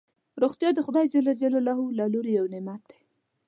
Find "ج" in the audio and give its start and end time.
1.11-1.13